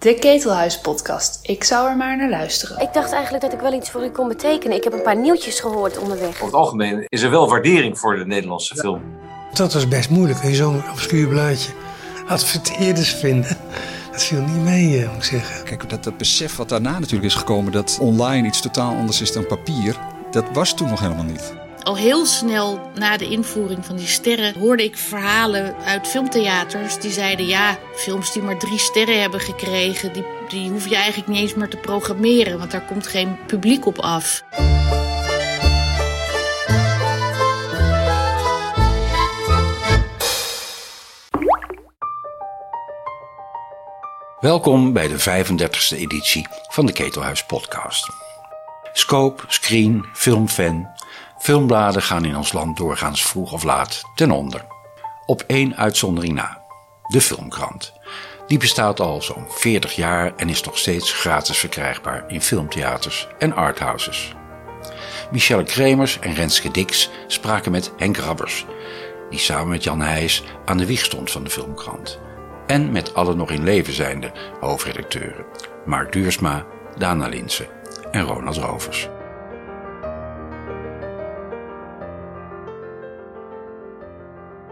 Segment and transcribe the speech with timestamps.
[0.00, 1.38] De Ketelhuis podcast.
[1.42, 2.80] Ik zou er maar naar luisteren.
[2.80, 4.76] Ik dacht eigenlijk dat ik wel iets voor u kon betekenen.
[4.76, 6.28] Ik heb een paar nieuwtjes gehoord onderweg.
[6.28, 9.02] Over het algemeen is er wel waardering voor de Nederlandse film.
[9.52, 11.72] Dat was best moeilijk, in zo'n obscuur blaadje
[12.26, 13.56] adverteerders vinden.
[14.12, 15.64] Dat viel niet mee, eh, moet ik zeggen.
[15.64, 17.72] Kijk, dat, dat besef wat daarna natuurlijk is gekomen...
[17.72, 19.96] dat online iets totaal anders is dan papier...
[20.30, 21.54] dat was toen nog helemaal niet.
[21.82, 27.10] Al heel snel na de invoering van die sterren hoorde ik verhalen uit filmtheaters die
[27.10, 31.38] zeiden: ja, films die maar drie sterren hebben gekregen, die, die hoef je eigenlijk niet
[31.38, 34.42] eens meer te programmeren, want daar komt geen publiek op af.
[44.40, 48.08] Welkom bij de 35e editie van de Ketelhuis Podcast.
[48.92, 50.88] Scope, Screen, Filmfan.
[51.40, 54.66] Filmbladen gaan in ons land doorgaans vroeg of laat ten onder.
[55.26, 56.62] Op één uitzondering na:
[57.06, 57.92] de Filmkrant.
[58.46, 63.54] Die bestaat al zo'n 40 jaar en is nog steeds gratis verkrijgbaar in filmtheaters en
[63.54, 64.34] arthouses.
[65.30, 68.66] Michelle Kremers en Renske Dix spraken met Henk Rabbers,
[69.30, 72.18] die samen met Jan Heijs aan de wieg stond van de Filmkrant
[72.66, 75.44] en met alle nog in leven zijnde hoofdredacteuren
[75.84, 77.66] Mark Duursma, Dana Linsen
[78.10, 79.08] en Ronald Rovers.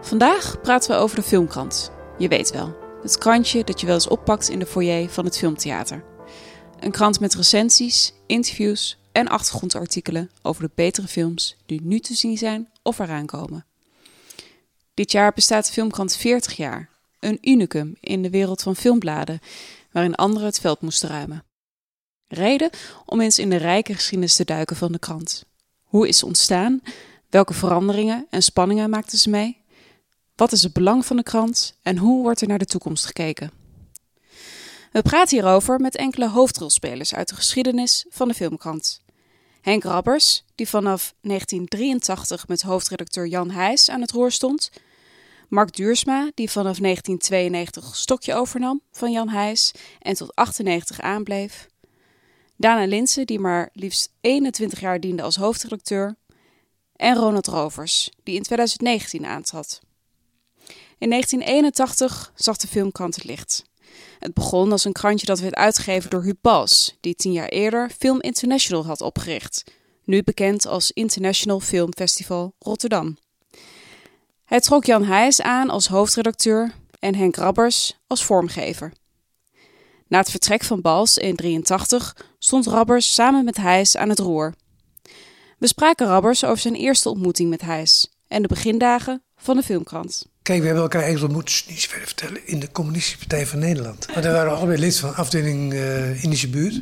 [0.08, 1.90] Vandaag praten we over de Filmkrant.
[2.18, 5.38] Je weet wel, het krantje dat je wel eens oppakt in de foyer van het
[5.38, 6.04] filmtheater.
[6.80, 12.38] Een krant met recensies, interviews en achtergrondartikelen over de betere films die nu te zien
[12.38, 13.66] zijn of eraan komen.
[14.94, 16.88] Dit jaar bestaat de Filmkrant 40 jaar
[17.20, 19.40] een unicum in de wereld van filmbladen,
[19.92, 21.44] waarin anderen het veld moesten ruimen.
[22.28, 22.70] Reden
[23.06, 25.44] om eens in de rijke geschiedenis te duiken van de krant.
[25.82, 26.80] Hoe is ze ontstaan?
[27.30, 29.66] Welke veranderingen en spanningen maakten ze mee?
[30.38, 33.50] Wat is het belang van de krant en hoe wordt er naar de toekomst gekeken?
[34.92, 39.00] We praten hierover met enkele hoofdrolspelers uit de geschiedenis van de filmkrant.
[39.60, 44.70] Henk Rabbers, die vanaf 1983 met hoofdredacteur Jan Heijs aan het roer stond,
[45.48, 51.68] Mark Duursma, die vanaf 1992 stokje overnam van Jan Heijs en tot 98 aanbleef.
[52.56, 56.16] Dana Linsen, die maar liefst 21 jaar diende als hoofdredacteur.
[56.96, 59.86] En Ronald Rovers, die in 2019 aantrad.
[60.98, 63.64] In 1981 zag de filmkrant het licht.
[64.18, 67.90] Het begon als een krantje dat werd uitgegeven door Huub Bals, die tien jaar eerder
[67.98, 69.64] Film International had opgericht,
[70.04, 73.16] nu bekend als International Film Festival Rotterdam.
[74.44, 78.92] Hij trok Jan Heijs aan als hoofdredacteur en Henk Rabbers als vormgever.
[80.06, 84.54] Na het vertrek van Bals in 83 stond Rabbers samen met Heijs aan het roer.
[85.58, 90.26] We spraken Rabbers over zijn eerste ontmoeting met Heijs en de begindagen van de filmkrant.
[90.48, 94.06] Kijk, we hebben elkaar eigenlijk ontmoet, niet verder vertellen, in de Communistische Partij van Nederland.
[94.06, 96.80] Maar daar waren we allebei lid van afdeling uh, Indische Buurt.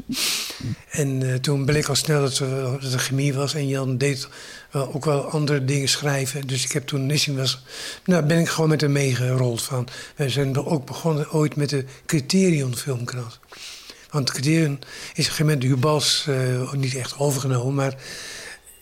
[0.90, 3.54] En uh, toen bleek al snel dat, we, dat chemie was.
[3.54, 4.28] En Jan deed
[4.72, 6.46] ook wel andere dingen schrijven.
[6.46, 7.62] Dus ik heb toen Nissing was,
[8.04, 9.88] nou ben ik gewoon met hem meegerold van.
[10.16, 13.38] We zijn ook begonnen ooit met de Criterion filmkrant.
[14.10, 17.94] Want Criterion is op een gegeven moment de Hubals uh, niet echt overgenomen, maar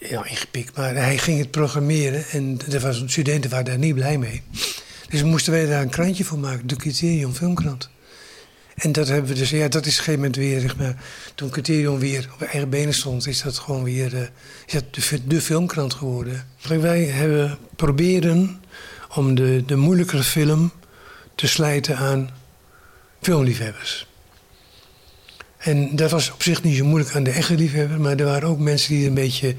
[0.09, 0.76] ja, ingepikt.
[0.76, 4.42] Maar hij ging het programmeren en er studenten waren daar niet blij mee.
[5.09, 7.88] Dus moesten wij daar een krantje voor maken, de Criterion Filmkrant.
[8.75, 11.03] En dat hebben we dus, ja, dat is op een gegeven moment weer, zeg maar,
[11.34, 14.20] toen Criterion weer op eigen benen stond, is dat gewoon weer uh,
[14.66, 16.47] is dat de, de, filmkrant geworden.
[16.69, 18.60] Wij hebben proberen
[19.14, 20.72] om de, de moeilijkere film
[21.34, 22.31] te slijten aan
[23.20, 24.06] filmliefhebbers.
[25.64, 28.48] En dat was op zich niet zo moeilijk aan de echte liefhebber, maar er waren
[28.48, 29.54] ook mensen die een beetje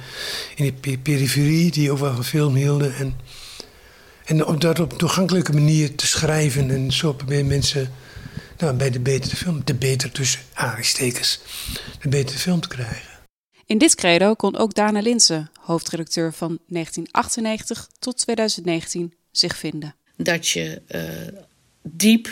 [0.55, 2.95] in de periferie, die ook wel van film hielden.
[2.95, 3.15] En,
[4.25, 7.91] en om dat op een toegankelijke manier te schrijven en zo proberen mensen
[8.57, 11.39] nou, bij de betere film, de beter tussen aanstekers,
[12.01, 13.13] de betere film te krijgen.
[13.65, 19.95] In dit credo kon ook Dana Linsen, hoofdredacteur van 1998 tot 2019, zich vinden.
[20.17, 21.01] Dat je uh,
[21.81, 22.29] diep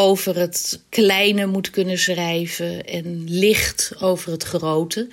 [0.00, 5.08] over het kleine moet kunnen schrijven en licht over het grote.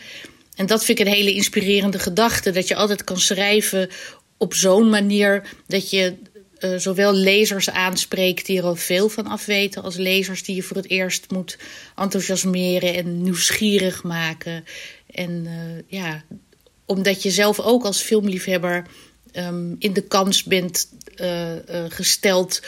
[0.56, 2.52] En dat vind ik een hele inspirerende gedachte.
[2.52, 3.90] Dat je altijd kan schrijven
[4.38, 6.14] op zo'n manier dat je
[6.60, 10.76] uh, zowel lezers aanspreekt die er al veel van afweten, als lezers die je voor
[10.76, 11.58] het eerst moet
[11.96, 14.66] enthousiasmeren en nieuwsgierig maken.
[15.12, 15.52] En uh,
[15.88, 16.24] ja,
[16.86, 18.86] omdat je zelf ook als filmliefhebber
[19.34, 20.90] um, in de kans bent
[21.22, 21.52] uh,
[21.90, 22.62] gesteld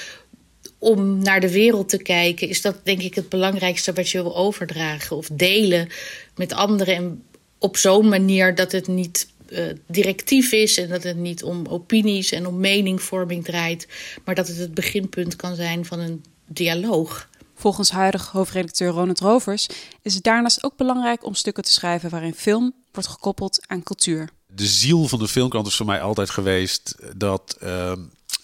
[0.80, 4.36] om naar de wereld te kijken, is dat denk ik het belangrijkste wat je wil
[4.36, 5.90] overdragen of delen
[6.36, 6.96] met anderen.
[6.96, 7.24] En
[7.58, 12.32] op zo'n manier dat het niet uh, directief is en dat het niet om opinies
[12.32, 13.88] en om meningvorming draait,
[14.26, 17.30] maar dat het het beginpunt kan zijn van een dialoog.
[17.56, 19.68] Volgens huidig hoofdredacteur Ronald Rovers
[20.02, 24.30] is het daarnaast ook belangrijk om stukken te schrijven waarin film wordt gekoppeld aan cultuur.
[24.52, 27.92] De ziel van de filmkrant is voor mij altijd geweest dat uh,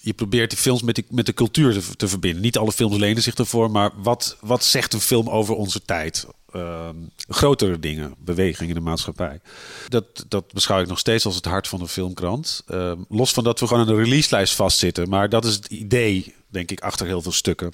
[0.05, 2.41] je probeert die films met, de cultuur te, verbinden.
[2.41, 6.27] Niet alle films lenen zich ervoor, maar wat, wat zegt een film over onze tijd?
[6.55, 6.89] Uh,
[7.27, 9.39] grotere dingen, bewegingen in de maatschappij.
[9.87, 12.63] Dat, dat beschouw ik nog steeds als het hart van de filmkrant.
[12.67, 15.09] Uh, los van dat we gewoon aan de releaselijst vastzitten.
[15.09, 17.73] Maar dat is het idee, denk ik, achter heel veel stukken.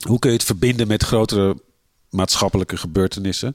[0.00, 1.56] Hoe kun je het verbinden met grotere
[2.10, 3.52] maatschappelijke gebeurtenissen?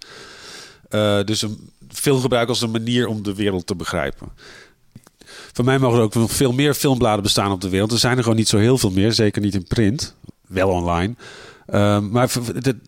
[0.89, 4.27] Uh, dus een film gebruiken als een manier om de wereld te begrijpen.
[5.53, 7.91] Voor mij mogen er ook nog veel meer filmbladen bestaan op de wereld.
[7.91, 10.15] Er zijn er gewoon niet zo heel veel meer, zeker niet in print.
[10.47, 11.15] Wel online.
[11.69, 12.31] Uh, maar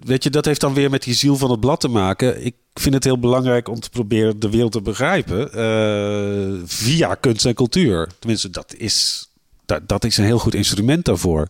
[0.04, 2.46] weet je, dat heeft dan weer met die ziel van het blad te maken.
[2.46, 7.46] Ik vind het heel belangrijk om te proberen de wereld te begrijpen uh, via kunst
[7.46, 8.10] en cultuur.
[8.20, 9.28] Tenminste, dat is,
[9.66, 11.48] dat, dat is een heel goed instrument daarvoor.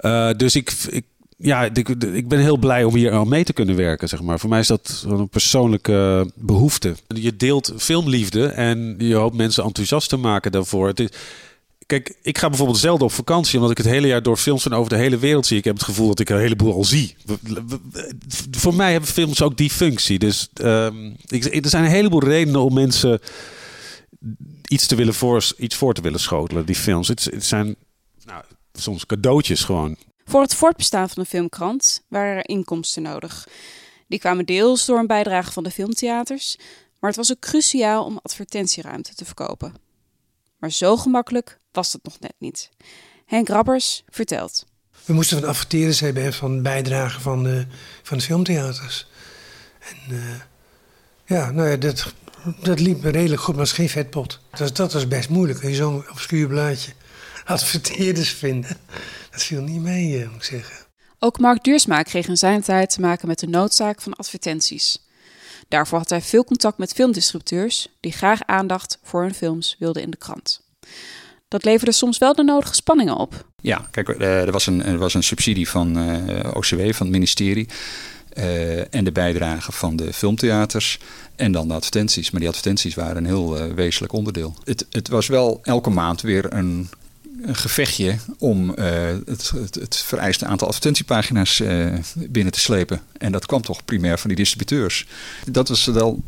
[0.00, 0.72] Uh, dus ik,
[1.40, 4.40] ja, ik, ik, ben heel blij om hier al mee te kunnen werken, zeg maar.
[4.40, 6.94] Voor mij is dat een persoonlijke behoefte.
[7.06, 10.92] Je deelt filmliefde en je hoopt mensen enthousiast te maken daarvoor.
[11.86, 14.72] Kijk, ik ga bijvoorbeeld zelden op vakantie, omdat ik het hele jaar door films van
[14.72, 15.58] over de hele wereld zie.
[15.58, 17.16] Ik heb het gevoel dat ik een heleboel al zie.
[18.50, 20.18] Voor mij hebben films ook die functie.
[20.18, 20.48] Dus
[21.26, 23.20] ik, er zijn een heleboel redenen om mensen
[24.68, 27.08] iets, te willen voor, iets voor te willen schotelen, die films.
[27.08, 27.76] Het, het zijn
[28.24, 28.42] nou,
[28.72, 29.96] soms cadeautjes gewoon.
[30.28, 33.48] Voor het voortbestaan van de filmkrant waren er inkomsten nodig.
[34.06, 36.56] Die kwamen deels door een bijdrage van de filmtheaters,
[37.00, 39.74] maar het was ook cruciaal om advertentieruimte te verkopen.
[40.58, 42.70] Maar zo gemakkelijk was het nog net niet.
[43.26, 44.66] Henk Rabbers vertelt.
[45.04, 47.66] We moesten van adverteerders hebben van bijdragen van de,
[48.02, 49.06] van de filmtheaters.
[49.78, 50.34] En uh,
[51.24, 52.14] ja, nou ja, dat,
[52.62, 54.38] dat liep redelijk goed, maar het geen vetpot.
[54.72, 56.92] Dat, was best moeilijk, zo'n obscuur blaadje
[57.44, 58.76] adverteerders vinden.
[59.38, 60.76] Dat viel niet mee, moet ik zeggen.
[61.18, 65.06] Ook Mark Duursma kreeg in zijn tijd te maken met de noodzaak van advertenties.
[65.68, 70.10] Daarvoor had hij veel contact met filmdistributeurs die graag aandacht voor hun films wilden in
[70.10, 70.60] de krant.
[71.48, 73.44] Dat leverde soms wel de nodige spanningen op.
[73.62, 77.68] Ja, kijk, er was een, er was een subsidie van uh, OCW, van het ministerie.
[78.34, 80.98] Uh, en de bijdrage van de filmtheaters.
[81.36, 82.30] En dan de advertenties.
[82.30, 84.54] Maar die advertenties waren een heel uh, wezenlijk onderdeel.
[84.64, 86.88] Het, het was wel elke maand weer een
[87.42, 88.84] een gevechtje om uh,
[89.26, 93.00] het, het, het, vereiste aantal advertentiepagina's uh, binnen te slepen.
[93.18, 95.06] En dat kwam toch primair van die distributeurs.
[95.46, 96.22] Dat was wel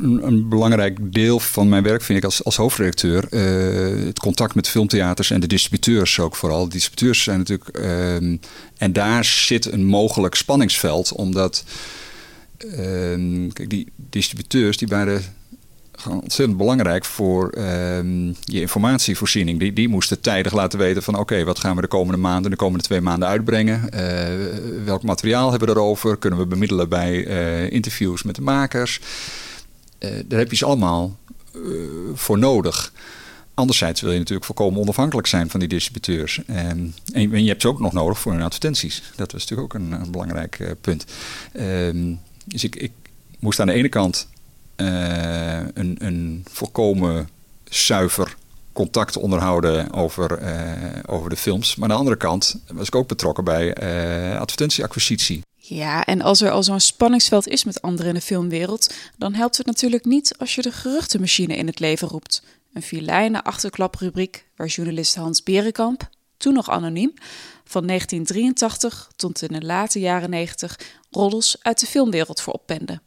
[0.00, 3.26] een, een belangrijk deel van mijn werk, vind ik als, als hoofdredacteur.
[3.30, 6.64] Uh, het contact met filmtheaters en de distributeurs ook vooral.
[6.64, 7.68] De distributeurs zijn natuurlijk.
[7.68, 8.36] Ehm,
[8.76, 11.64] en daar zit een mogelijk spanningsveld, omdat.
[12.58, 15.22] Ehm, kijk, die distributeurs die waren
[16.08, 19.58] ontzettend belangrijk voor ehm, je informatievoorziening.
[19.58, 22.56] Die, die moesten tijdig laten weten van oké, wat gaan we de komende maanden, de
[22.56, 23.82] komende twee maanden uitbrengen?
[23.94, 26.16] Uh, welk materiaal hebben we erover?
[26.16, 29.00] Kunnen we bemiddelen bij uh, interviews met de makers?
[29.98, 31.16] Uh, daar heb je ze allemaal
[32.14, 32.92] voor nodig.
[33.54, 36.40] Anderzijds wil je natuurlijk volkomen onafhankelijk zijn van die distributeurs.
[36.46, 39.02] En, en je hebt ze ook nog nodig voor hun advertenties.
[39.16, 41.04] Dat was natuurlijk ook een, belangrijk punt.
[41.52, 42.14] Ehm,
[42.44, 42.92] dus ik, ik
[43.38, 44.28] moest aan de ene kant
[44.76, 47.28] een, een volkomen
[47.64, 48.34] zuiver
[48.74, 51.74] contact onderhouden over, uh, over de films.
[51.74, 53.82] Maar aan de andere kant was ik ook betrokken bij
[54.32, 55.42] uh, advertentieacquisitie.
[55.56, 59.56] Ja, en als er al zo'n spanningsveld is met anderen in de filmwereld, dan helpt
[59.56, 62.42] het natuurlijk niet als je de geruchtenmachine in het leven roept.
[62.72, 67.12] Een vierlijnen achterklaprubriek waar journalist Hans Berenkamp, toen nog anoniem,
[67.64, 70.78] van 1983 tot in de late jaren 90
[71.10, 73.00] roddels uit de filmwereld voor oppende.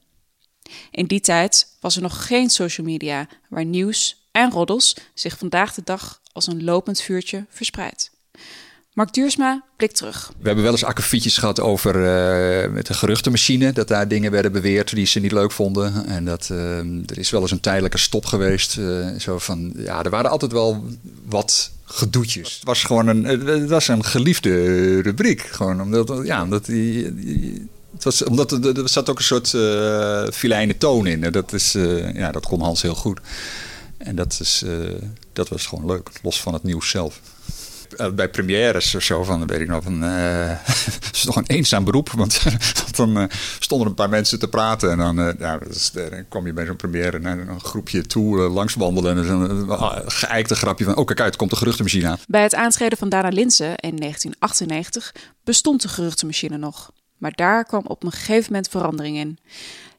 [0.91, 5.73] In die tijd was er nog geen social media waar nieuws en roddels zich vandaag
[5.73, 8.11] de dag als een lopend vuurtje verspreidt.
[8.97, 10.31] Mark Duursma blikt terug.
[10.39, 13.73] We hebben wel eens akkefietjes gehad over uh, met de geruchtenmachine.
[13.73, 16.05] Dat daar dingen werden beweerd die ze niet leuk vonden.
[16.05, 18.77] En dat uh, er is wel eens een tijdelijke stop geweest.
[18.77, 20.85] Uh, zo van, ja, er waren altijd wel
[21.25, 22.53] wat gedoetjes.
[22.53, 25.41] Het was gewoon een, het was een geliefde rubriek.
[25.41, 27.67] Gewoon omdat, ja, omdat die
[28.03, 31.31] het omdat er, zat ook een soort uh, toon in.
[31.31, 33.19] Dat, is, uh, ja, dat kon Hans heel goed.
[33.97, 34.89] En dat, is, uh,
[35.33, 37.19] dat was gewoon leuk, los van het nieuws zelf.
[38.13, 40.01] bij premières of zo, van, weet ik nog, van,
[41.05, 42.11] het is toch een eenzaam beroep.
[42.11, 42.41] Want,
[42.95, 44.91] dan stonden een paar mensen te praten.
[44.91, 48.73] En dan, ja, dus, dan kwam je bij zo'n première naar een groepje toe langs
[48.73, 49.17] wandelen.
[49.17, 52.17] En een geëikte grapje van, oh kijk uit, komt de geruchtenmachine aan.
[52.27, 55.13] Bij het aantreden van Dana Linsen in 1998
[55.43, 56.91] bestond de geruchtenmachine nog.
[57.17, 59.39] Maar daar kwam op een gegeven moment verandering in.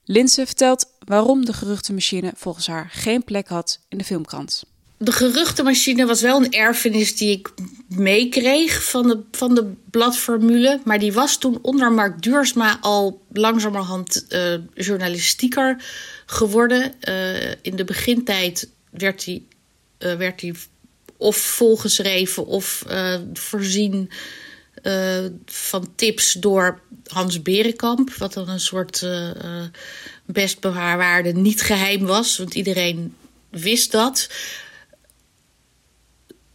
[0.04, 4.64] Linse vertelt waarom de geruchtenmachine volgens haar geen plek had in de filmkrant.
[4.96, 7.52] de geruchtenmachine was wel een erfenis die ik
[7.88, 10.80] meekreeg van de, van de bladformule.
[10.84, 15.84] Maar die was toen onder Mark Duursma al langzamerhand uh, journalistieker
[16.26, 16.94] geworden.
[17.08, 19.42] Uh, in de begintijd werd hij,
[19.98, 20.54] uh, werd hij
[21.16, 22.84] of volgeschreven of
[23.32, 24.10] voorzien
[25.46, 28.14] van tips door Hans Berenkamp.
[28.14, 29.06] Wat dan een soort
[30.26, 32.38] best bewaarwaarde niet geheim was.
[32.38, 33.14] Want iedereen
[33.50, 34.28] wist dat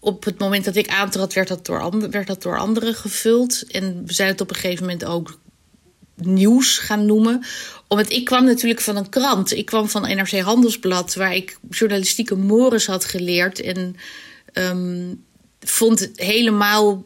[0.03, 3.63] op het moment dat ik aantrad, werd dat, door werd dat door anderen gevuld.
[3.71, 5.39] En we zijn het op een gegeven moment ook
[6.15, 7.45] nieuws gaan noemen.
[7.87, 9.51] Omdat ik kwam natuurlijk van een krant.
[9.51, 13.61] Ik kwam van NRC Handelsblad, waar ik journalistieke mores had geleerd.
[13.61, 13.95] En
[14.53, 15.23] um,
[15.59, 17.05] vond het helemaal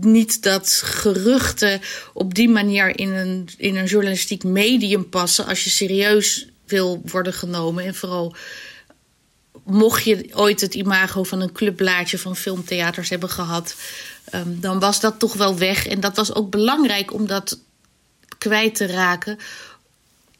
[0.00, 1.80] niet dat geruchten
[2.12, 5.46] op die manier in een, in een journalistiek medium passen.
[5.46, 7.84] Als je serieus wil worden genomen.
[7.84, 8.36] En vooral
[9.64, 13.76] mocht je ooit het imago van een clubblaadje van filmtheaters hebben gehad,
[14.34, 15.86] um, dan was dat toch wel weg.
[15.86, 17.58] En dat was ook belangrijk om dat
[18.38, 19.38] kwijt te raken.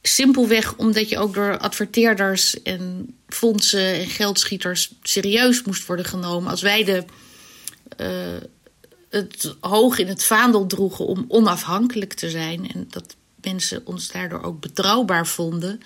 [0.02, 6.50] Simpelweg omdat je ook door adverteerders en fondsen en geldschieters serieus moest worden genomen.
[6.50, 7.04] Als wij de,
[8.00, 8.42] uh,
[9.14, 14.42] het hoog in het vaandel droegen om onafhankelijk te zijn en dat mensen ons daardoor
[14.42, 15.80] ook betrouwbaar vonden,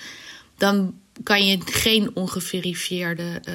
[0.57, 3.55] dan kan je geen ongeverifieerde uh,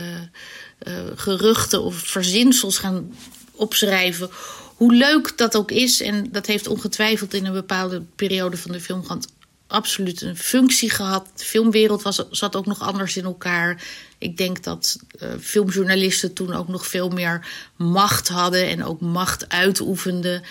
[0.88, 3.16] uh, geruchten of verzinsels gaan
[3.52, 4.30] opschrijven.
[4.76, 8.80] Hoe leuk dat ook is, en dat heeft ongetwijfeld in een bepaalde periode van de
[8.80, 9.28] filmgrond
[9.74, 11.28] absoluut een functie gehad.
[11.36, 13.84] De filmwereld was, zat ook nog anders in elkaar.
[14.18, 19.50] Ik denk dat uh, filmjournalisten toen ook nog veel meer macht hadden en ook macht
[19.50, 20.44] uitoefenden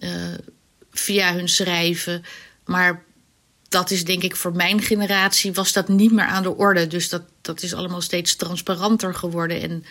[0.00, 0.10] uh,
[0.90, 2.24] via hun schrijven.
[2.64, 3.04] Maar
[3.68, 6.86] dat is denk ik voor mijn generatie was dat niet meer aan de orde.
[6.86, 9.62] Dus dat, dat is allemaal steeds transparanter geworden.
[9.62, 9.84] En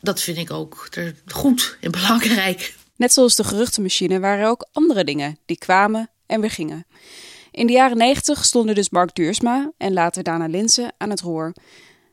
[0.00, 0.88] dat vind ik ook
[1.26, 2.74] goed en belangrijk.
[2.96, 6.86] Net zoals de geruchtenmachine waren er ook andere dingen die kwamen en weer gingen.
[7.50, 11.52] In de jaren 90 stonden dus Mark Duursma en later Dana Linsen aan het roer.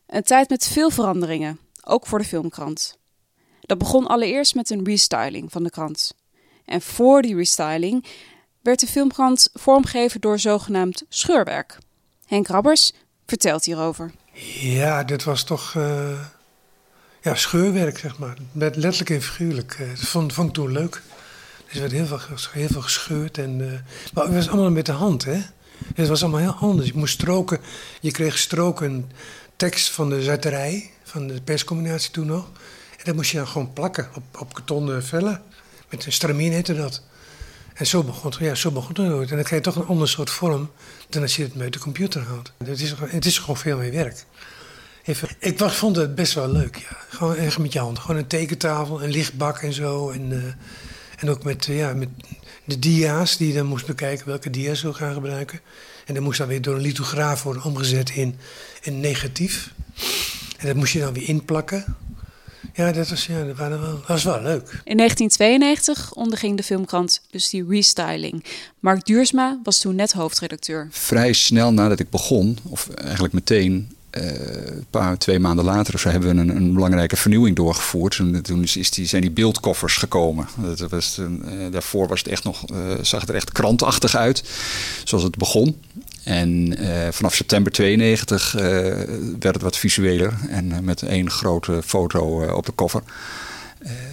[0.07, 2.97] Een tijd met veel veranderingen, ook voor de filmkrant.
[3.61, 6.13] Dat begon allereerst met een restyling van de krant.
[6.65, 8.05] En voor die restyling
[8.61, 11.77] werd de filmkrant vormgegeven door zogenaamd scheurwerk.
[12.25, 12.91] Henk Rabbers
[13.25, 14.11] vertelt hierover.
[14.59, 16.19] Ja, dit was toch uh,
[17.21, 18.37] ja, scheurwerk, zeg maar.
[18.51, 19.77] Met letterlijk en figuurlijk.
[19.77, 21.01] Dat vond, vond ik toen leuk.
[21.75, 22.09] Dus er werd
[22.53, 23.37] heel veel, gescheurd.
[23.37, 23.71] En, uh,
[24.13, 25.41] maar het was allemaal met de hand, hè.
[25.95, 26.87] Het was allemaal heel anders.
[26.87, 27.59] Je moest stroken.
[28.01, 29.11] Je kreeg stroken
[29.55, 32.49] tekst van de zetterij, van de perscombinatie toen nog.
[32.97, 35.41] En dat moest je dan gewoon plakken op, op kartonnen vellen.
[35.89, 37.01] Met een stramien heette dat.
[37.73, 39.29] En zo begon, het, ja, zo begon het.
[39.29, 40.71] En dan krijg je toch een ander soort vorm
[41.09, 42.51] dan als je het met de computer houdt.
[42.57, 44.25] Het is, het is gewoon veel meer werk.
[45.03, 46.97] Even, ik was, vond het best wel leuk, ja.
[47.09, 47.99] Gewoon echt met je hand.
[47.99, 50.09] Gewoon een tekentafel, een lichtbak en zo.
[50.09, 50.43] En, uh,
[51.25, 52.09] en ook met, ja, met
[52.65, 55.59] de dia's die je dan moest bekijken welke dia's we gaan gebruiken.
[56.05, 58.37] En dat moest dan weer door een lithograaf worden omgezet in
[58.83, 59.73] een negatief.
[60.57, 61.95] En dat moest je dan weer inplakken.
[62.73, 64.81] Ja, dat was, ja, dat, waren wel, dat was wel leuk.
[64.83, 68.43] In 1992 onderging de filmkrant dus die restyling.
[68.79, 70.87] Mark Duursma was toen net hoofdredacteur.
[70.91, 76.35] Vrij snel nadat ik begon, of eigenlijk meteen, een paar, twee maanden later zo, hebben
[76.35, 78.15] we een, een belangrijke vernieuwing doorgevoerd.
[78.43, 80.47] Toen, is die, zijn die beeldkoffers gekomen.
[80.77, 81.27] Dat was, uh,
[81.71, 84.43] daarvoor was het echt nog, uh, zag het er echt krantachtig uit,
[85.03, 85.81] zoals het begon.
[86.23, 86.77] En
[87.11, 88.61] vanaf september 92 uh,
[89.39, 93.03] werd het wat visueler en met één grote foto op de koffer.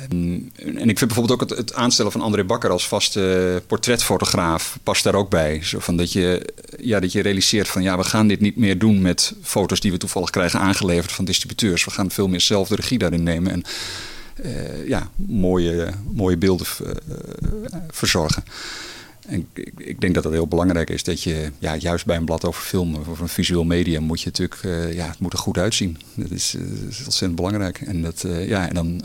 [0.09, 5.15] En ik vind bijvoorbeeld ook het, aanstellen van André Bakker als vaste portretfotograaf past daar
[5.15, 5.63] ook bij.
[5.63, 8.79] Zo van dat, je, ja, dat je realiseert van ja, we gaan dit niet meer
[8.79, 11.85] doen met foto's die we toevallig krijgen aangeleverd van distributeurs.
[11.85, 13.63] We gaan veel meer zelf de regie daarin nemen en
[14.87, 16.67] ja, mooie, mooie beelden
[17.91, 18.45] verzorgen.
[19.27, 22.25] En ik, ik, denk dat het heel belangrijk is dat je, ja, juist bij een
[22.25, 25.39] blad over film of een visueel medium, moet je natuurlijk, uh, ja, het moet er
[25.39, 25.99] goed uitzien.
[26.15, 27.81] Dat is, uh, dat is ontzettend belangrijk.
[27.81, 29.03] En, dat, uh, ja, en dan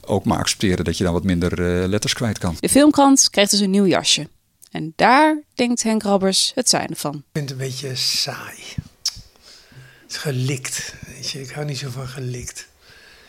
[0.00, 2.56] ook maar accepteren dat je dan wat minder letters kwijt kan.
[2.60, 4.28] De filmkrant krijgt dus een nieuw jasje.
[4.70, 7.14] En daar denkt Henk Rabbers het zijne van.
[7.14, 8.62] Ik vind het een beetje saai.
[10.02, 10.94] Het is gelikt.
[11.06, 12.68] Weet je, ik hou niet zo van gelikt.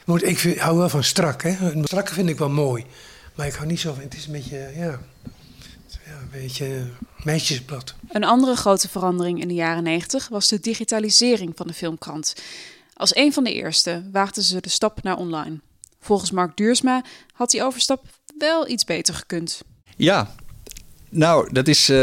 [0.06, 1.44] Moet, ik vind, hou wel van strak.
[1.44, 1.56] Hè?
[1.84, 2.86] Strakke vind ik wel mooi.
[3.36, 4.04] Maar ik hou niet zo van.
[4.04, 5.00] Het is een beetje, ja
[6.34, 6.88] een beetje
[7.24, 7.94] meisjesblad.
[8.10, 12.36] Een andere grote verandering in de jaren 90 was de digitalisering van de filmkrant.
[12.94, 15.60] Als een van de eerste waagden ze de stap naar online.
[16.00, 18.06] Volgens Mark Duursma had die overstap
[18.38, 19.62] wel iets beter gekund.
[19.96, 20.36] Ja,
[21.10, 21.90] nou, dat is.
[21.90, 21.98] Uh,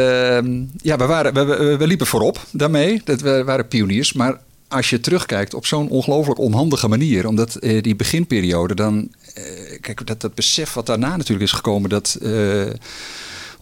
[0.76, 3.00] ja, we, waren, we, we, we, liepen voorop daarmee.
[3.04, 4.12] Dat we waren pioniers.
[4.12, 7.26] Maar als je terugkijkt op zo'n ongelooflijk onhandige manier.
[7.26, 9.08] Omdat eh, die beginperiode dan.
[9.34, 9.44] Eh,
[9.80, 11.90] kijk, dat, dat besef wat daarna natuurlijk is gekomen.
[11.90, 12.66] dat eh,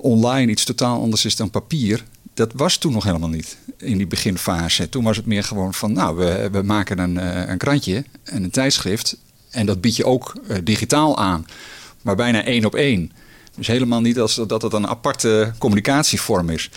[0.04, 2.04] online iets totaal anders is dan papier.
[2.34, 4.88] Dat was toen nog helemaal niet in die beginfase.
[4.88, 5.92] Toen was het meer gewoon van.
[5.92, 9.16] Nou, we, we maken een, eh, een krantje en een tijdschrift.
[9.50, 11.46] En dat bied je ook eh, digitaal aan.
[12.02, 13.12] Maar bijna één op één.
[13.56, 16.70] Dus helemaal niet als dat het een aparte communicatievorm is.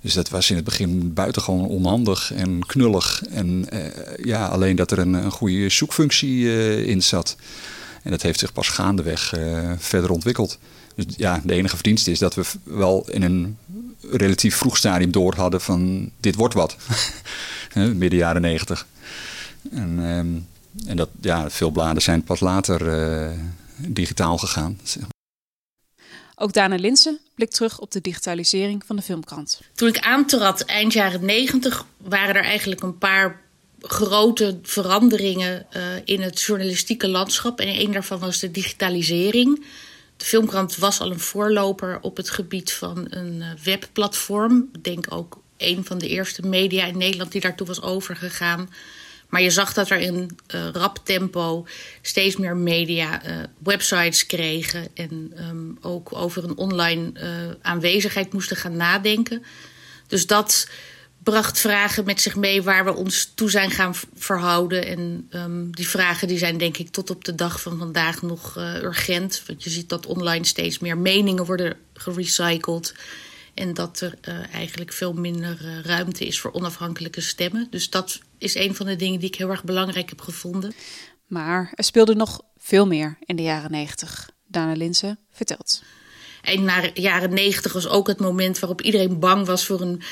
[0.00, 3.22] Dus dat was in het begin buitengewoon onhandig en knullig.
[3.30, 7.36] En eh, ja, alleen dat er een, een goede zoekfunctie in zat.
[8.02, 10.58] En dat heeft zich pas gaandeweg eh, verder ontwikkeld.
[10.94, 13.58] Dus ja, de enige verdienste is dat we wel in een
[14.10, 16.76] relatief vroeg stadium door hadden van dit wordt wat.
[17.72, 18.86] Hè, Midden jaren negentig.
[19.70, 20.28] En, ehm,
[20.88, 23.38] en dat, ja, veel bladen zijn pas later eh,
[23.76, 24.78] digitaal gegaan.
[26.34, 29.60] Ook Dana Linsen blikt terug op de digitalisering van de filmkrant.
[29.74, 33.40] Toen ik aantrad eind jaren 90 waren er eigenlijk een paar
[33.82, 37.60] grote veranderingen uh, in het journalistieke landschap.
[37.60, 39.64] En een daarvan was de digitalisering.
[40.16, 44.68] De filmkrant was al een voorloper op het gebied van een uh, webplatform.
[44.72, 48.70] Ik denk ook een van de eerste media in Nederland die daartoe was overgegaan.
[49.28, 51.66] Maar je zag dat er in uh, rap tempo
[52.02, 53.22] steeds meer media
[53.58, 54.88] websites kregen.
[54.94, 57.12] En um, ook over een online
[57.62, 59.44] aanwezigheid moesten gaan nadenken.
[60.06, 60.68] Dus dat
[61.22, 64.86] bracht vragen met zich mee waar we ons toe zijn gaan verhouden.
[64.86, 68.56] En um, die vragen die zijn denk ik tot op de dag van vandaag nog
[68.56, 69.42] urgent.
[69.46, 72.94] Want je ziet dat online steeds meer meningen worden gerecycled.
[73.54, 77.66] En dat er uh, eigenlijk veel minder uh, ruimte is voor onafhankelijke stemmen.
[77.70, 80.72] Dus dat is een van de dingen die ik heel erg belangrijk heb gevonden.
[81.26, 84.30] Maar er speelde nog veel meer in de jaren negentig.
[84.46, 85.82] Dana Linsen vertelt.
[86.42, 90.02] En na de jaren negentig was ook het moment waarop iedereen bang was voor een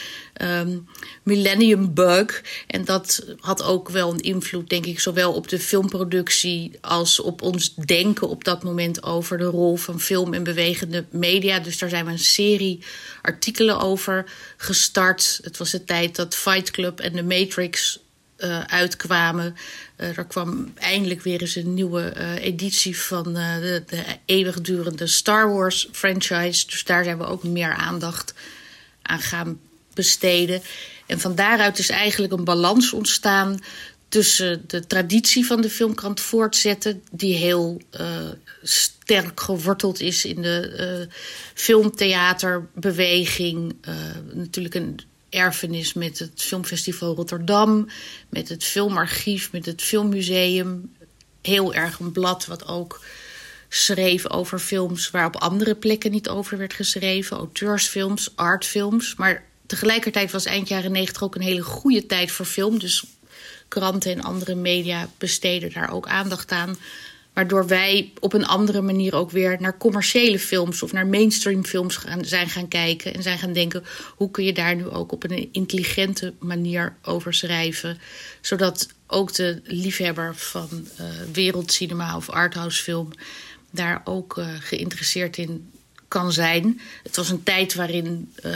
[0.43, 0.87] um,
[1.23, 2.43] millennium bug.
[2.67, 7.43] En dat had ook wel een invloed, denk ik, zowel op de filmproductie als op
[7.43, 11.59] ons denken op dat moment over de rol van film en bewegende media.
[11.59, 12.85] Dus daar zijn we een serie
[13.23, 14.25] artikelen over
[14.57, 15.41] gestart.
[15.43, 18.01] Het was de tijd dat Fight Club en The Matrix
[18.39, 19.57] uh, uitkwamen.
[19.97, 25.53] Uh, er kwam eindelijk weer eens een nieuwe uh, editie van de, de eeuwigdurende Star
[25.53, 26.67] Wars franchise.
[26.67, 28.35] Dus daar zijn we ook meer aandacht
[29.03, 29.61] aan gaan
[29.95, 30.63] besteden.
[31.07, 33.59] En van daaruit is eigenlijk een balans ontstaan
[34.09, 37.81] tussen de traditie van de filmkrant voortzetten, die heel
[38.63, 41.09] sterk geworteld is in de
[41.55, 43.77] filmtheaterbeweging.
[44.33, 47.89] natuurlijk een erfenis met het Filmfestival Rotterdam,
[48.29, 50.93] met het Filmarchief, met het Filmmuseum.
[51.43, 53.01] Heel erg een blad wat ook
[53.69, 57.37] schreef over films waar op andere plekken niet over werd geschreven.
[57.37, 59.15] Auteursfilms, artfilms.
[59.15, 62.79] Maar tegelijkertijd was eind jaren negentig ook een hele goede tijd voor film.
[62.79, 63.05] Dus
[63.69, 66.79] kranten en andere media besteden daar ook aandacht aan.
[67.39, 71.97] Waardoor wij op een andere manier ook weer naar commerciële films of naar mainstream films
[71.97, 73.15] gaan, zijn gaan kijken.
[73.15, 73.85] En zijn gaan denken:
[74.17, 77.99] hoe kun je daar nu ook op een intelligente manier over schrijven.
[78.41, 83.11] Zodat ook de liefhebber van uh, wereldcinema of arthouse film
[83.71, 85.71] daar ook uh, geïnteresseerd in
[86.09, 86.81] kan zijn.
[87.03, 88.53] Het was een tijd waarin uh,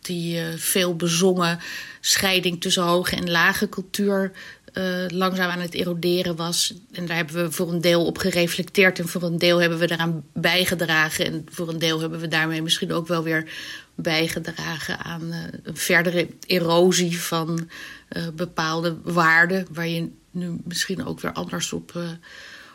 [0.00, 1.58] die veel bezongen
[2.00, 4.32] scheiding tussen hoge en lage cultuur
[4.74, 6.74] uh, langzaam aan het eroderen was.
[6.92, 9.86] En daar hebben we voor een deel op gereflecteerd en voor een deel hebben we
[9.86, 11.24] daaraan bijgedragen.
[11.24, 13.52] En voor een deel hebben we daarmee misschien ook wel weer
[13.94, 17.68] bijgedragen aan uh, een verdere erosie van
[18.16, 22.00] uh, bepaalde waarden, waar je nu misschien ook weer anders op,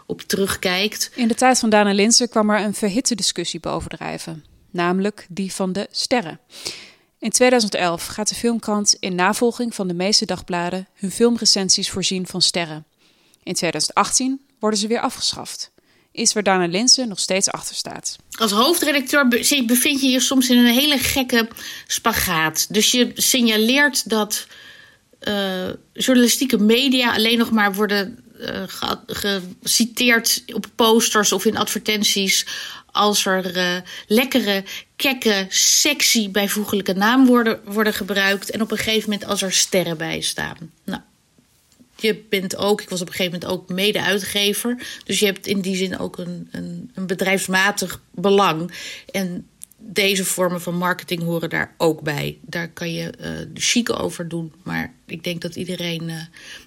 [0.06, 1.12] op terugkijkt.
[1.16, 5.74] In de tijd van Dana Linsen kwam er een verhitte discussie bovendrijven, namelijk die van
[5.74, 6.40] de sterren.
[7.26, 12.42] In 2011 gaat de filmkrant in navolging van de meeste dagbladen hun filmrecensies voorzien van
[12.42, 12.86] sterren.
[13.44, 15.72] In 2018 worden ze weer afgeschaft.
[16.12, 18.16] Is waar Dana Linsen nog steeds achter staat.
[18.40, 19.28] Als hoofdredacteur
[19.66, 21.48] bevind je je soms in een hele gekke
[21.88, 22.74] spagaat.
[22.74, 24.48] Dus je signaleert dat
[25.22, 28.64] uh, journalistieke media alleen nog maar worden uh,
[29.08, 32.46] geciteerd op posters of in advertenties
[32.96, 34.64] als er uh, lekkere,
[34.96, 38.50] kekke, sexy bijvoeglijke naamwoorden worden gebruikt.
[38.50, 40.72] En op een gegeven moment als er sterren bij staan.
[40.84, 41.02] Nou,
[41.96, 44.78] je bent ook, ik was op een gegeven moment ook mede-uitgever.
[45.06, 48.72] Dus je hebt in die zin ook een, een, een bedrijfsmatig belang.
[49.12, 52.38] En deze vormen van marketing horen daar ook bij.
[52.42, 54.54] Daar kan je uh, chic over doen.
[54.64, 56.22] Maar ik denk dat iedereen uh,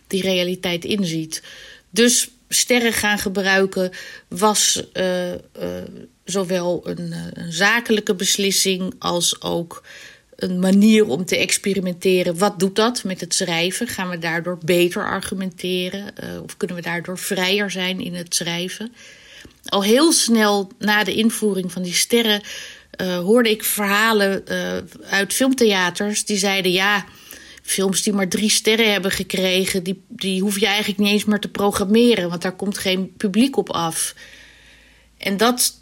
[0.06, 1.42] die realiteit inziet.
[1.90, 3.90] Dus sterren gaan gebruiken
[4.28, 4.82] was
[6.30, 9.82] zowel een, een, zakelijke beslissing als ook
[10.36, 12.38] een manier om te experimenteren.
[12.38, 13.86] Wat doet dat met het schrijven?
[13.86, 16.04] Gaan we daardoor beter argumenteren?
[16.24, 18.92] Uh, of kunnen we daardoor vrijer zijn in het schrijven?
[19.64, 22.40] Al heel snel na de invoering van die sterren
[23.00, 24.44] uh, hoorde ik verhalen
[25.10, 27.04] uit filmtheaters die zeiden: ja,
[27.68, 31.38] films die maar drie sterren hebben gekregen, die, die hoef je eigenlijk niet eens meer
[31.38, 34.14] te programmeren, want daar komt geen publiek op af.
[35.18, 35.77] En dat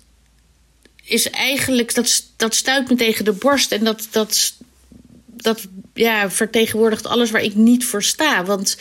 [1.07, 4.55] is eigenlijk, dat, dat stuit me tegen de borst en dat, dat,
[5.27, 8.45] dat ja, vertegenwoordigt alles waar ik niet voor sta.
[8.45, 8.77] Want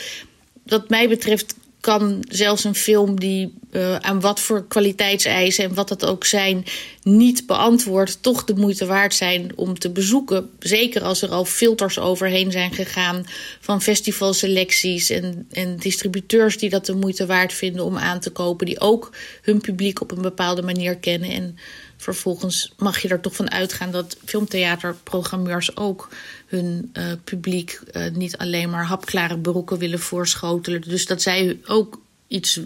[0.65, 5.87] wat mij betreft kan zelfs een film die uh, aan wat voor kwaliteitseisen en wat
[5.87, 6.65] dat ook zijn
[7.03, 10.49] niet beantwoord, toch de moeite waard zijn om te bezoeken.
[10.59, 13.25] Zeker als er al filters overheen zijn gegaan
[13.59, 18.65] van festivalselecties en, en distributeurs die dat de moeite waard vinden om aan te kopen,
[18.65, 19.11] die ook
[19.41, 21.29] hun publiek op een bepaalde manier kennen.
[21.29, 21.57] En
[21.97, 26.09] vervolgens mag je er toch van uitgaan dat filmtheaterprogrammeurs ook
[26.45, 30.81] hun uh, publiek uh, niet alleen maar hapklare broeken willen voorschotelen.
[30.81, 32.59] Dus dat zij ook iets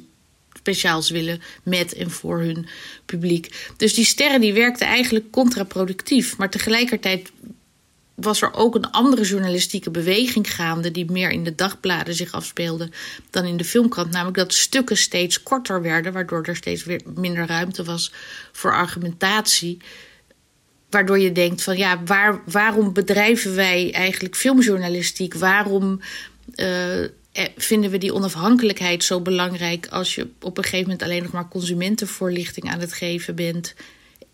[0.57, 2.67] speciaals willen met en voor hun
[3.05, 3.71] publiek.
[3.77, 6.37] Dus die sterren die werkten eigenlijk contraproductief.
[6.37, 7.31] Maar tegelijkertijd
[8.21, 10.91] was er ook een andere journalistieke beweging gaande...
[10.91, 12.89] die meer in de dagbladen zich afspeelde
[13.29, 14.11] dan in de filmkrant.
[14.11, 16.13] Namelijk dat stukken steeds korter werden...
[16.13, 18.11] waardoor er steeds weer minder ruimte was
[18.51, 19.77] voor argumentatie
[20.89, 25.33] waardoor je denkt van ja, waar, waarom bedrijven wij eigenlijk filmjournalistiek?
[25.33, 26.01] Waarom
[26.55, 27.05] uh,
[27.57, 31.47] vinden we die onafhankelijkheid zo belangrijk als je op een gegeven moment alleen nog maar
[31.47, 33.75] consumentenvoorlichting aan het geven bent?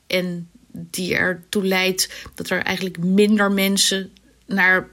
[0.07, 4.11] En die ertoe leidt dat er eigenlijk minder mensen
[4.45, 4.87] naar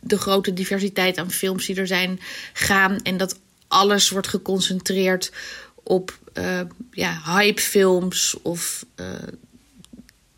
[0.00, 2.20] de grote diversiteit aan films die er zijn
[2.52, 3.00] gaan.
[3.02, 5.32] En dat alles wordt geconcentreerd
[5.82, 9.06] op uh, ja, hypefilms of uh,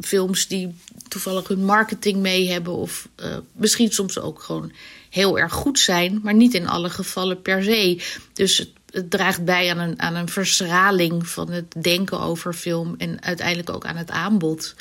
[0.00, 0.74] films die
[1.08, 2.72] toevallig hun marketing mee hebben.
[2.72, 4.72] Of uh, misschien soms ook gewoon
[5.10, 8.02] heel erg goed zijn, maar niet in alle gevallen per se.
[8.32, 12.94] Dus het, het draagt bij aan een, aan een verschraling van het denken over film
[12.98, 14.74] en uiteindelijk ook aan het aanbod.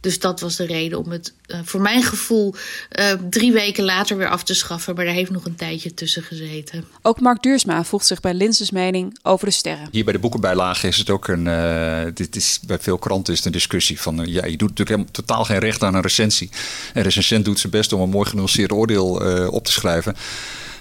[0.00, 2.54] Dus dat was de reden om het uh, voor mijn gevoel
[2.98, 4.94] uh, drie weken later weer af te schaffen.
[4.94, 6.84] Maar daar heeft nog een tijdje tussen gezeten.
[7.02, 9.88] Ook Mark Duursma voegt zich bij Linses mening over de sterren.
[9.90, 11.46] Hier bij de boekenbijlage is het ook een.
[11.46, 14.16] Uh, dit is, bij veel kranten is het een discussie van.
[14.16, 16.50] ja, je doet natuurlijk helemaal, totaal geen recht aan een recensie.
[16.94, 19.08] Een recensent doet zijn best om een mooi genuanceerd oordeel
[19.50, 20.16] op te schrijven.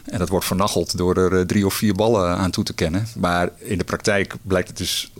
[0.09, 3.07] En dat wordt vernacheld door er eh, drie of vier ballen aan toe te kennen.
[3.17, 5.11] Maar in de praktijk blijkt het dus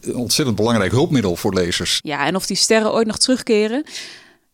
[0.00, 2.00] een ontzettend belangrijk hulpmiddel voor lezers.
[2.02, 3.84] Ja, en of die sterren ooit nog terugkeren.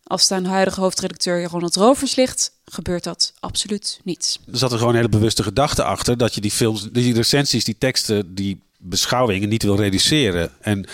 [0.03, 4.39] Als het aan huidige hoofdredacteur Ronald Rovers ligt, gebeurt dat absoluut niet.
[4.51, 7.63] Er zat er gewoon een hele bewuste gedachte achter dat je die films, die recensies,
[7.63, 10.49] die teksten, die beschouwingen niet wil reduceren.
[10.61, 10.85] En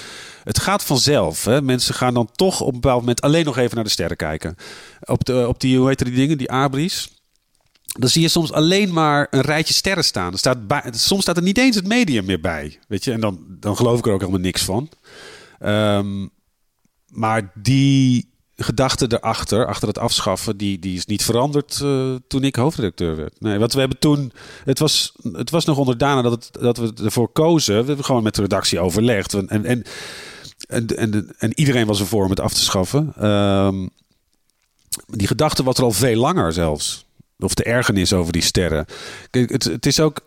[0.43, 1.45] het gaat vanzelf.
[1.45, 1.61] Hè?
[1.61, 4.55] Mensen gaan dan toch op een bepaald moment alleen nog even naar de sterren kijken.
[5.03, 7.09] Op, de, op die, hoe heet die dingen, die abris
[7.97, 10.31] dan zie je soms alleen maar een rijtje sterren staan.
[10.31, 10.57] Er staat
[10.91, 12.79] soms staat er niet eens het medium meer bij.
[12.87, 14.89] Weet je, en dan, dan geloof ik er ook helemaal niks van.
[15.65, 16.29] Um,
[17.07, 22.55] maar die gedachte erachter, achter het afschaffen, die, die is niet veranderd uh, toen ik
[22.55, 23.41] hoofdredacteur werd.
[23.41, 24.31] Nee, want we hebben toen,
[24.63, 27.79] het was, het was nog onderdaan dat, dat we ervoor kozen.
[27.79, 29.33] We hebben gewoon met de redactie overlegd.
[29.33, 29.83] En, en, en,
[30.97, 33.25] en, en, iedereen was ervoor om het af te schaffen.
[33.27, 33.89] Um,
[35.07, 37.06] die gedachte was er al veel langer zelfs.
[37.39, 38.85] Of de ergernis over die sterren.
[39.31, 40.25] Het, het is ook.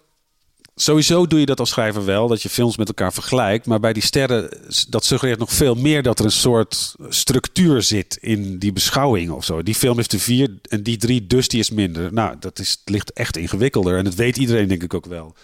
[0.74, 3.66] Sowieso doe je dat als schrijver wel, dat je films met elkaar vergelijkt.
[3.66, 4.50] Maar bij die sterren,
[4.88, 9.44] dat suggereert nog veel meer dat er een soort structuur zit in die beschouwing of
[9.44, 9.62] zo.
[9.62, 12.12] Die film heeft er vier en die drie, dus die is minder.
[12.12, 13.98] Nou, dat is, ligt echt ingewikkelder.
[13.98, 15.34] En dat weet iedereen denk ik ook wel.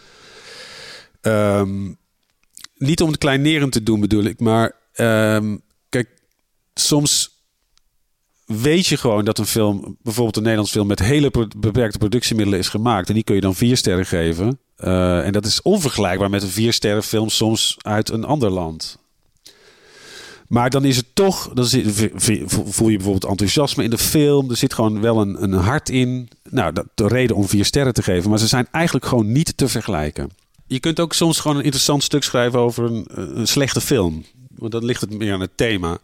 [1.22, 1.98] Um,
[2.76, 6.08] niet om het kleinerend te doen bedoel ik, maar um, kijk,
[6.74, 7.35] soms
[8.46, 12.68] weet je gewoon dat een film, bijvoorbeeld een Nederlands film met hele beperkte productiemiddelen is
[12.68, 13.08] gemaakt.
[13.08, 14.58] En die kun je dan vier sterren geven.
[14.78, 18.98] Uh, en dat is onvergelijkbaar met een vier sterren film soms uit een ander land.
[20.48, 21.66] Maar dan is het toch, dan
[22.46, 24.50] voel je bijvoorbeeld enthousiasme in de film.
[24.50, 26.28] Er zit gewoon wel een, een hart in.
[26.50, 28.30] Nou, de reden om vier sterren te geven.
[28.30, 30.30] Maar ze zijn eigenlijk gewoon niet te vergelijken.
[30.66, 34.24] Je kunt ook soms gewoon een interessant stuk schrijven over een slechte film.
[34.54, 35.98] Want dan ligt het meer aan het thema.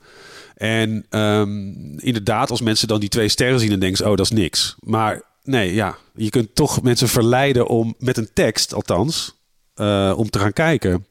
[0.62, 4.26] En um, inderdaad, als mensen dan die twee sterren zien, dan denken ze, oh, dat
[4.26, 4.74] is niks.
[4.78, 9.36] Maar nee, ja, je kunt toch mensen verleiden om, met een tekst althans,
[9.76, 11.06] uh, om te gaan kijken.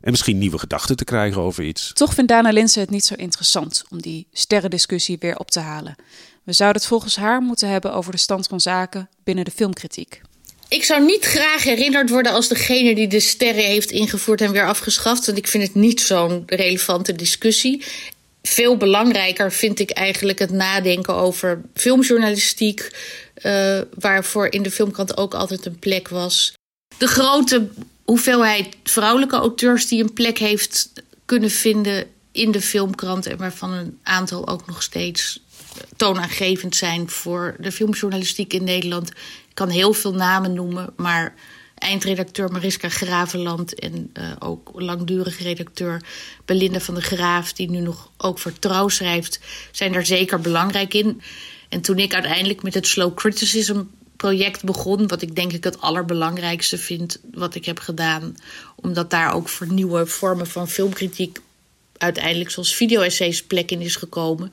[0.00, 1.92] En misschien nieuwe gedachten te krijgen over iets.
[1.92, 5.94] Toch vindt Dana Linsen het niet zo interessant om die sterrendiscussie weer op te halen.
[6.42, 10.20] We zouden het volgens haar moeten hebben over de stand van zaken binnen de filmkritiek.
[10.68, 14.66] Ik zou niet graag herinnerd worden als degene die de sterren heeft ingevoerd en weer
[14.66, 15.26] afgeschaft.
[15.26, 17.84] Want ik vind het niet zo'n relevante discussie.
[18.48, 22.90] Veel belangrijker vind ik eigenlijk het nadenken over filmjournalistiek,
[23.42, 26.54] uh, waarvoor in de filmkrant ook altijd een plek was.
[26.98, 27.68] De grote
[28.04, 30.92] hoeveelheid vrouwelijke auteurs die een plek heeft
[31.24, 35.40] kunnen vinden in de filmkrant en waarvan een aantal ook nog steeds
[35.96, 39.08] toonaangevend zijn voor de filmjournalistiek in Nederland.
[39.48, 41.34] Ik kan heel veel namen noemen, maar
[41.84, 46.02] eindredacteur Mariska Gravenland en uh, ook langdurig redacteur
[46.44, 50.94] Belinda van der Graaf, die nu nog ook voor Trouw schrijft, zijn daar zeker belangrijk
[50.94, 51.20] in.
[51.68, 53.82] En toen ik uiteindelijk met het Slow Criticism
[54.16, 58.36] project begon, wat ik denk ik het allerbelangrijkste vind wat ik heb gedaan,
[58.74, 61.38] omdat daar ook voor nieuwe vormen van filmkritiek
[61.96, 64.52] uiteindelijk zoals video-essays plek in is gekomen.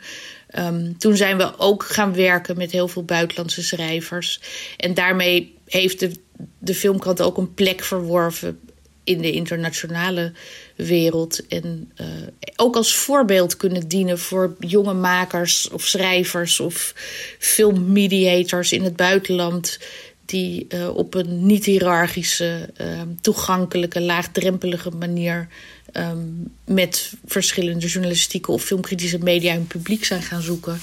[0.60, 4.40] Um, toen zijn we ook gaan werken met heel veel buitenlandse schrijvers.
[4.78, 6.12] En daarmee heeft de,
[6.60, 8.60] de filmkrant ook een plek verworven
[9.04, 10.32] in de internationale
[10.76, 11.48] wereld.
[11.48, 12.08] En uh,
[12.56, 16.94] ook als voorbeeld kunnen dienen voor jonge makers of schrijvers of
[17.40, 19.80] filmmediators in het buitenland.
[20.26, 25.48] Die uh, op een niet-hierarchische, uh, toegankelijke, laagdrempelige manier
[25.94, 30.80] um, met verschillende journalistieke of filmkritische media hun publiek zijn gaan zoeken.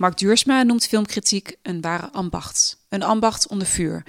[0.00, 2.76] Mark Duursma noemt filmkritiek een ware ambacht.
[2.88, 4.04] Een ambacht onder vuur.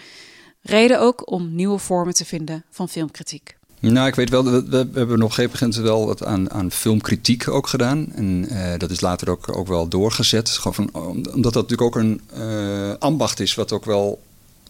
[0.61, 3.57] Reden ook om nieuwe vormen te vinden van filmkritiek.
[3.79, 7.47] Nou, ik weet wel, we, hebben op een gegeven moment wel wat aan, aan filmkritiek
[7.47, 8.11] ook gedaan.
[8.13, 10.49] En uh, dat is later ook, ook wel doorgezet.
[10.49, 14.21] Gewoon van, omdat dat natuurlijk ook een uh, ambacht is wat ook wel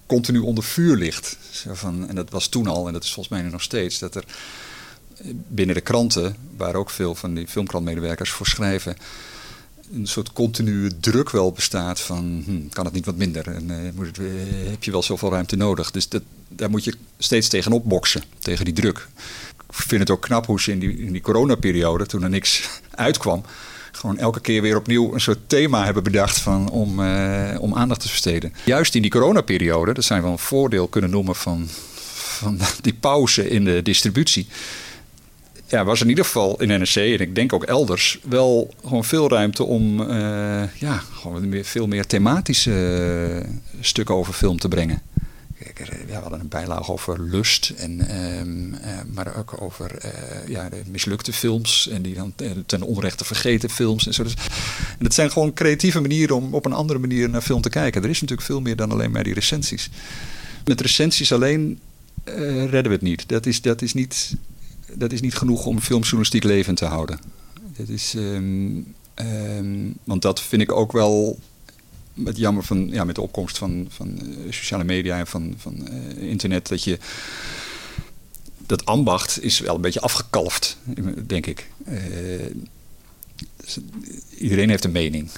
[0.06, 1.38] continu onder vuur ligt.
[1.72, 4.26] Van, en dat was toen al, en dat is volgens mij nog steeds, dat er
[5.48, 8.96] binnen de kranten, waar ook veel van die filmkrantmedewerkers voor schrijven,
[9.94, 13.78] een soort continue druk wel bestaat van hm, kan het niet wat minder en uh,
[13.96, 14.18] moet het,
[14.70, 15.92] heb je wel zoveel ruimte nodig.
[15.92, 19.08] Dus dat, daar moet je steeds tegenop boksen, tegen die druk.
[19.70, 22.70] Ik vind het ook knap hoe ze in die, in die coronaperiode, toen er niks
[22.92, 23.44] uitkwam,
[23.92, 28.02] gewoon elke keer weer opnieuw een soort thema hebben bedacht van, om, uh, om aandacht
[28.02, 28.54] te besteden.
[28.66, 31.68] Juist in die coronaperiode, dat zijn we een voordeel kunnen noemen van,
[32.14, 34.48] van die pauze in de distributie
[35.72, 39.30] ja, was in ieder geval in NRC en ik denk ook elders wel gewoon veel
[39.30, 40.08] ruimte om uh,
[40.76, 45.02] ja, gewoon meer, veel meer thematische uh, stukken over film te brengen.
[45.58, 49.92] Ja, we hadden een bijlage over lust, en, uh, maar ook over
[50.48, 52.34] ja, de mislukte films en die dan
[52.66, 54.08] ten onrechte vergeten films.
[54.08, 54.24] En, zo.
[54.24, 54.34] Dus,
[54.98, 58.04] en dat zijn gewoon creatieve manieren om op een andere manier naar film te kijken.
[58.04, 59.90] Er is natuurlijk veel meer dan alleen maar die recensies.
[60.66, 61.80] Met recensies alleen
[62.24, 63.24] redden we het niet.
[63.28, 64.36] Dat is, dat is niet
[64.94, 67.20] dat is niet genoeg om filmjournalistiek levend te houden.
[67.78, 71.40] Dat is, um, um, want dat vind ik ook wel
[72.24, 75.88] het jammer van, ja, met de opkomst van, van uh, sociale media en van, van
[75.92, 76.68] uh, internet.
[76.68, 77.00] Dat je
[78.66, 80.78] dat ambacht is wel een beetje afgekalfd,
[81.26, 81.70] denk ik.
[81.88, 81.96] Uh,
[84.38, 85.30] iedereen heeft een mening.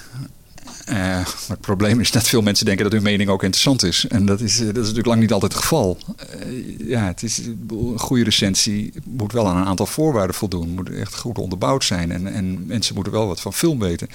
[0.86, 4.06] Maar het probleem is dat veel mensen denken dat hun mening ook interessant is.
[4.08, 5.98] En dat is, uh, dat is natuurlijk lang niet altijd het geval.
[6.46, 10.68] Uh, ja, het is, een goede recensie moet wel aan een aantal voorwaarden voldoen.
[10.68, 12.12] Moet echt goed onderbouwd zijn.
[12.12, 14.08] En, en mensen moeten wel wat van film weten.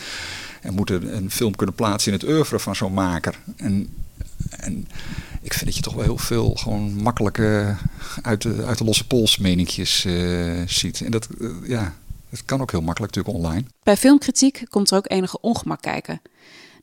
[0.62, 3.40] En moeten een film kunnen plaatsen in het oeuvre van zo'n maker.
[3.56, 3.88] En,
[4.50, 4.88] en
[5.42, 7.76] ik vind dat je toch wel heel veel gewoon makkelijke
[8.22, 10.08] uit de, uit de losse pols meningjes
[10.66, 11.02] ziet.
[11.02, 11.28] En dat,
[11.64, 11.94] ja,
[12.30, 13.66] dat kan ook heel makkelijk natuurlijk online.
[13.84, 16.22] Bij filmkritiek komt er ook enige ongemak kijken.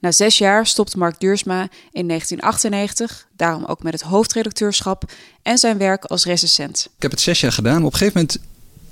[0.01, 5.79] Na zes jaar stopt Mark Duursma in 1998, daarom ook met het hoofdredacteurschap en zijn
[5.79, 6.89] werk als recensent.
[6.97, 8.39] Ik heb het zes jaar gedaan, maar op een gegeven moment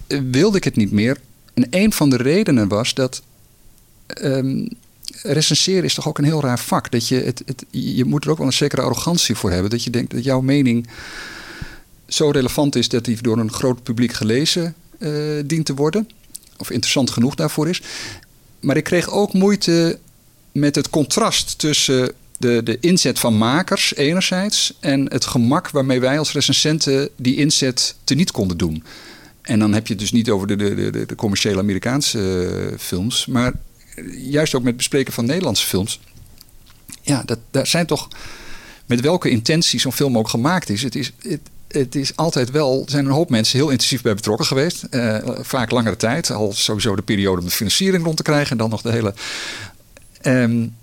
[0.07, 1.21] eh, wilde ik het niet meer.
[1.55, 3.23] En een van de redenen was dat
[4.23, 4.69] um,
[5.23, 6.91] recenseren is toch ook een heel raar vak.
[6.91, 9.71] Dat je, het, het, je moet er ook wel een zekere arrogantie voor hebben.
[9.71, 10.89] Dat je denkt dat jouw mening
[12.07, 16.09] zo relevant is dat die door een groot publiek gelezen uh, dient te worden.
[16.57, 17.83] Of interessant genoeg daarvoor is.
[18.61, 19.99] Maar ik kreeg ook moeite
[20.53, 26.19] met het contrast tussen de, de inzet van makers enerzijds en het gemak waarmee wij
[26.19, 28.85] als recensenten die inzet teniet konden doen.
[29.43, 32.19] En dan heb je het dus niet over de, de, de, de commerciële Amerikaanse
[32.71, 33.53] uh, films, maar
[34.17, 36.01] juist ook met het bespreken van Nederlandse films.
[37.03, 38.09] Ja, dat, daar zijn toch
[38.87, 40.83] met welke intentie zo'n film ook gemaakt is.
[40.83, 41.41] Het is, het,
[41.75, 44.87] het is altijd wel, er zijn een hoop mensen heel intensief bij betrokken geweest.
[44.91, 46.31] Uh, vaak langere tijd.
[46.31, 48.51] Al sowieso de periode om de financiering rond te krijgen.
[48.51, 49.15] En dan nog de hele
[50.27, 50.75] Um,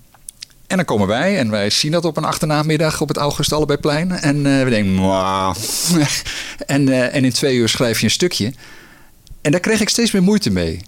[0.68, 4.12] en dan komen wij en wij zien dat op een achternamiddag op het August Allebijplein.
[4.12, 4.96] En uh, we denken,
[6.76, 8.54] en, uh, en in twee uur schrijf je een stukje.
[9.42, 10.82] En daar kreeg ik steeds meer moeite mee.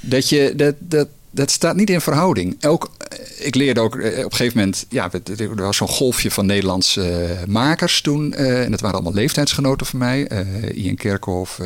[0.00, 2.64] Dat, je, dat, dat, dat staat niet in verhouding.
[2.64, 2.90] Ook,
[3.38, 7.46] ik leerde ook op een gegeven moment, ja, er was zo'n golfje van Nederlandse uh,
[7.46, 8.34] makers toen.
[8.34, 10.28] en dat waren allemaal leeftijdsgenoten van mij.
[10.74, 11.58] Ian Kerkhoff,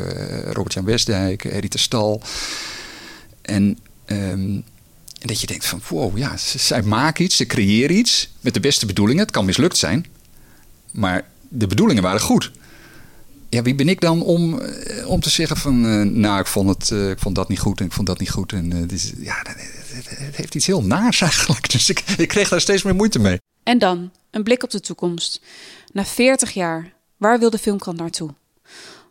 [0.51, 2.21] Robert-Jan Westdijk, Edith Stal.
[3.41, 3.77] En
[4.11, 4.59] Ehm,
[5.19, 8.59] en dat je denkt van, wow, ja, zij maken iets, ze creëren iets met de
[8.59, 9.21] beste bedoelingen.
[9.21, 10.05] Het kan mislukt zijn,
[10.91, 12.51] maar de bedoelingen waren goed.
[13.49, 16.69] Ja, wie ben ik dan om, eh, om te zeggen van, eh, nou, ik vond,
[16.69, 18.53] het, eh, ik vond dat niet goed en ik vond dat niet goed.
[18.53, 19.43] En eh, dit is, ja,
[20.07, 21.71] het, heeft iets heel naars eigenlijk.
[21.71, 23.39] Dus ik, ik kreeg daar steeds meer moeite mee.
[23.63, 25.41] En dan een blik op de toekomst.
[25.91, 28.33] Na 40 jaar, waar wil de filmkrant naartoe?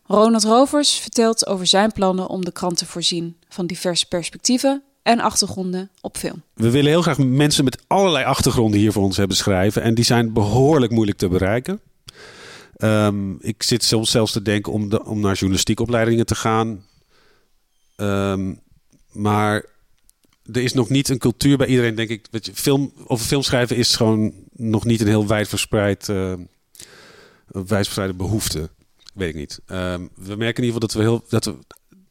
[0.05, 5.19] Ronald Rovers vertelt over zijn plannen om de krant te voorzien van diverse perspectieven en
[5.19, 6.41] achtergronden op film.
[6.53, 9.81] We willen heel graag mensen met allerlei achtergronden hier voor ons hebben schrijven.
[9.81, 11.81] En die zijn behoorlijk moeilijk te bereiken.
[12.75, 16.85] Ehm, ik zit soms zelfs te denken om, de, om naar journalistiekopleidingen te gaan.
[17.95, 18.53] Ehm,
[19.11, 19.65] maar
[20.51, 22.27] er is nog niet een cultuur bij iedereen, denk ik.
[22.53, 26.33] Film, over film schrijven is gewoon nog niet een heel wijdverspreid, eh
[27.47, 28.69] wijdverspreide behoefte.
[29.13, 29.59] Weet ik niet.
[29.65, 31.55] Ehm, we merken in ieder geval dat we, heel, dat we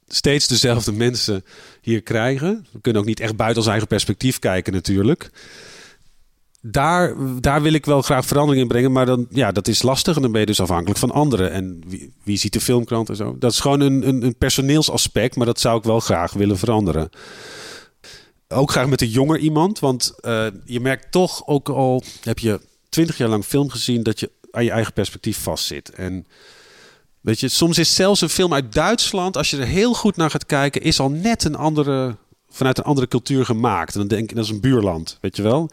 [0.07, 1.45] steeds dezelfde mensen
[1.81, 2.67] hier krijgen.
[2.71, 5.31] We kunnen ook niet echt buiten ons eigen perspectief kijken natuurlijk.
[6.63, 8.93] Daar, daar wil ik wel graag verandering in brengen.
[8.93, 10.17] Maar dan, ja, dat is lastig.
[10.17, 11.53] En dan ben je dus afhankelijk van anderen.
[11.53, 13.37] En wie, wie ziet de filmkrant en zo.
[13.39, 15.37] Dat is gewoon een, een, een personeelsaspect.
[15.37, 17.11] Maar dat zou ik wel graag willen veranderen.
[18.53, 19.79] Ook graag met een jonger iemand.
[19.79, 22.03] Want eh, je merkt toch ook al...
[22.23, 24.03] Heb je twintig jaar lang film gezien...
[24.03, 25.91] dat je aan je eigen perspectief vastzit.
[25.91, 26.27] En
[27.21, 30.31] Weet je, soms is zelfs een film uit Duitsland, als je er heel goed naar
[30.31, 32.17] gaat kijken, is al net een andere,
[32.49, 33.93] vanuit een andere cultuur gemaakt.
[33.93, 35.71] En dan denk je, dat is een buurland, weet je wel.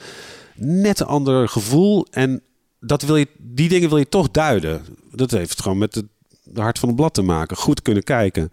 [0.55, 2.07] Net een ander gevoel.
[2.11, 2.41] En
[2.79, 4.85] dat wil je, die dingen wil je toch duiden.
[5.11, 6.05] Dat heeft gewoon met het
[6.53, 7.57] hart van het blad te maken.
[7.57, 8.49] Goed kunnen kijken.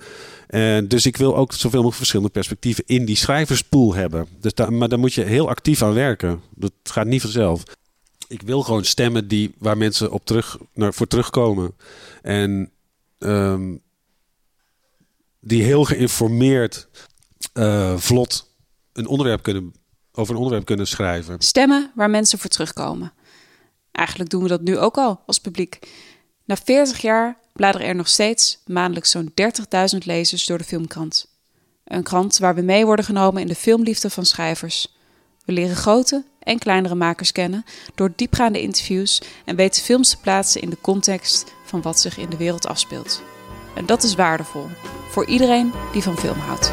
[0.54, 4.28] En dus ik wil ook zoveel mogelijk verschillende perspectieven in die schrijverspool hebben.
[4.40, 6.40] Dus maar daar moet je heel actief aan werken.
[6.50, 7.62] Dat gaat niet vanzelf.
[8.28, 11.74] Ik wil gewoon stemmen die, waar mensen op terug, naar, voor terugkomen.
[12.22, 12.70] En
[13.18, 13.76] ehm,
[15.40, 16.88] die heel geïnformeerd,
[17.52, 18.54] eh, vlot
[18.92, 19.74] een onderwerp kunnen,
[20.12, 21.40] over een onderwerp kunnen schrijven.
[21.40, 23.12] Stemmen waar mensen voor terugkomen.
[23.92, 25.78] Eigenlijk doen we dat nu ook al als publiek.
[26.44, 29.32] Na 40 jaar bladeren er nog steeds maandelijks zo'n
[29.94, 31.26] 30.000 lezers door de filmkrant.
[31.84, 34.96] Een krant waar we mee worden genomen in de filmliefde van schrijvers.
[35.44, 37.64] We leren grote en kleinere makers kennen
[37.94, 42.30] door diepgaande interviews en weten films te plaatsen in de context van wat zich in
[42.30, 43.22] de wereld afspeelt.
[43.74, 44.66] En dat is waardevol
[45.08, 46.72] voor iedereen die van film houdt.